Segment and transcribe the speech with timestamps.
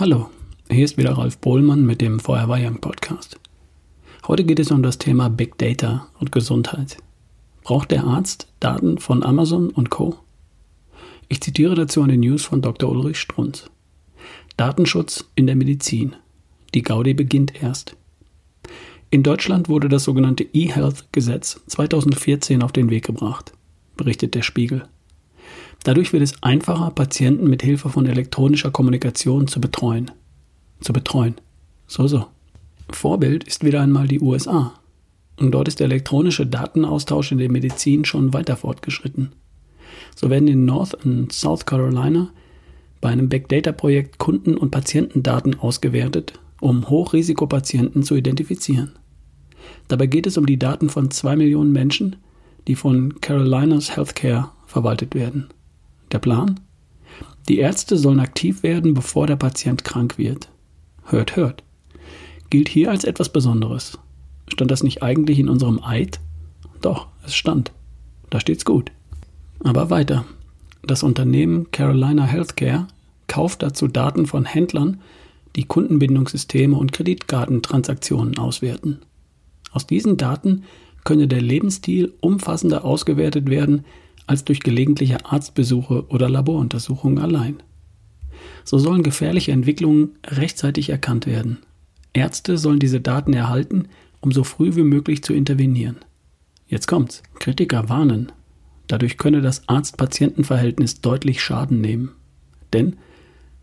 [0.00, 0.30] Hallo,
[0.70, 3.38] hier ist wieder Ralf Bohlmann mit dem war Young Podcast.
[4.26, 6.96] Heute geht es um das Thema Big Data und Gesundheit.
[7.64, 10.16] Braucht der Arzt Daten von Amazon und Co?
[11.28, 12.90] Ich zitiere dazu eine News von Dr.
[12.90, 13.68] Ulrich Strunz.
[14.56, 16.16] Datenschutz in der Medizin.
[16.72, 17.94] Die Gaudi beginnt erst.
[19.10, 23.52] In Deutschland wurde das sogenannte E-Health-Gesetz 2014 auf den Weg gebracht,
[23.98, 24.88] berichtet der Spiegel.
[25.84, 30.10] Dadurch wird es einfacher, Patienten mit Hilfe von elektronischer Kommunikation zu betreuen.
[30.80, 31.34] Zu betreuen.
[31.86, 32.26] So, so.
[32.90, 34.74] Vorbild ist wieder einmal die USA.
[35.38, 39.32] Und dort ist der elektronische Datenaustausch in der Medizin schon weiter fortgeschritten.
[40.14, 42.30] So werden in North und South Carolina
[43.00, 48.92] bei einem Big Data Projekt Kunden- und Patientendaten ausgewertet, um Hochrisikopatienten zu identifizieren.
[49.88, 52.16] Dabei geht es um die Daten von zwei Millionen Menschen,
[52.68, 55.48] die von Carolinas Healthcare verwaltet werden.
[56.12, 56.60] Der Plan?
[57.48, 60.48] Die Ärzte sollen aktiv werden, bevor der Patient krank wird.
[61.04, 61.64] Hört, hört.
[62.50, 63.98] Gilt hier als etwas Besonderes.
[64.48, 66.20] Stand das nicht eigentlich in unserem Eid?
[66.80, 67.72] Doch, es stand.
[68.28, 68.90] Da steht's gut.
[69.62, 70.24] Aber weiter.
[70.82, 72.88] Das Unternehmen Carolina Healthcare
[73.26, 75.00] kauft dazu Daten von Händlern,
[75.56, 79.00] die Kundenbindungssysteme und Kreditkartentransaktionen auswerten.
[79.72, 80.64] Aus diesen Daten
[81.04, 83.84] könne der Lebensstil umfassender ausgewertet werden
[84.30, 87.56] als durch gelegentliche Arztbesuche oder Laboruntersuchungen allein.
[88.62, 91.58] So sollen gefährliche Entwicklungen rechtzeitig erkannt werden.
[92.12, 93.88] Ärzte sollen diese Daten erhalten,
[94.20, 95.96] um so früh wie möglich zu intervenieren.
[96.68, 97.24] Jetzt kommt's.
[97.40, 98.30] Kritiker warnen.
[98.86, 102.10] Dadurch könne das Arzt-Patienten-Verhältnis deutlich Schaden nehmen.
[102.72, 102.98] Denn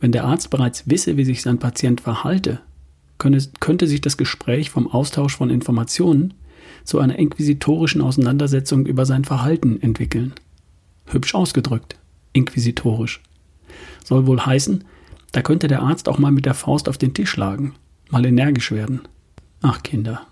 [0.00, 2.60] wenn der Arzt bereits wisse, wie sich sein Patient verhalte,
[3.18, 6.32] könne, könnte sich das Gespräch vom Austausch von Informationen
[6.84, 10.32] zu einer inquisitorischen Auseinandersetzung über sein Verhalten entwickeln.
[11.06, 11.96] Hübsch ausgedrückt,
[12.32, 13.22] inquisitorisch.
[14.04, 14.84] Soll wohl heißen,
[15.32, 17.74] da könnte der Arzt auch mal mit der Faust auf den Tisch schlagen,
[18.10, 19.00] mal energisch werden.
[19.62, 20.26] Ach Kinder,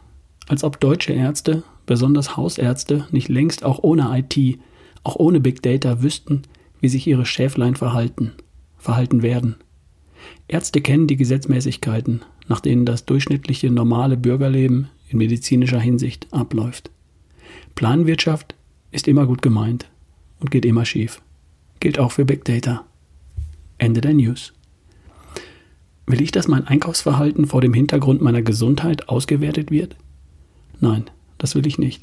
[0.49, 4.59] als ob deutsche Ärzte, besonders Hausärzte, nicht längst auch ohne IT,
[5.05, 6.43] auch ohne Big Data wüssten,
[6.81, 8.33] wie sich ihre Schäflein verhalten,
[8.79, 9.57] verhalten werden.
[10.49, 16.91] Ärzte kennen die Gesetzmäßigkeiten, nach denen das durchschnittliche normale Bürgerleben in medizinischer Hinsicht abläuft.
[17.75, 18.55] Planwirtschaft
[18.91, 19.89] ist immer gut gemeint,
[20.43, 21.23] und geht immer schief.
[21.81, 22.85] Gilt auch für Big Data.
[23.79, 24.53] Ende der News.
[26.07, 29.97] Will ich, dass mein Einkaufsverhalten vor dem Hintergrund meiner Gesundheit ausgewertet wird?
[30.81, 31.05] Nein,
[31.39, 32.03] das will ich nicht.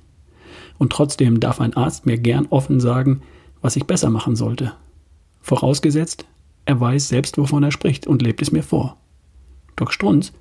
[0.77, 3.21] Und trotzdem darf ein Arzt mir gern offen sagen,
[3.61, 4.73] was ich besser machen sollte.
[5.41, 6.25] Vorausgesetzt,
[6.65, 8.97] er weiß selbst, wovon er spricht und lebt es mir vor.
[9.75, 10.31] Doc Strunz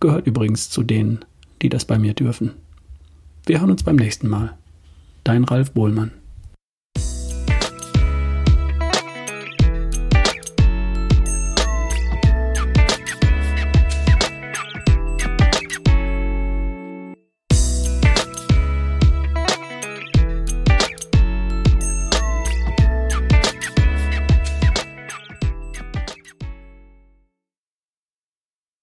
[0.00, 1.24] gehört übrigens zu denen,
[1.62, 2.50] die das bei mir dürfen.
[3.46, 4.56] Wir hören uns beim nächsten Mal.
[5.22, 6.10] Dein Ralf Bohlmann.